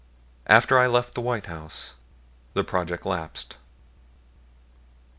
After 0.47 0.79
I 0.79 0.87
left 0.87 1.13
the 1.13 1.21
White 1.21 1.45
House 1.45 1.93
the 2.55 2.63
project 2.63 3.05
lapsed. 3.05 3.57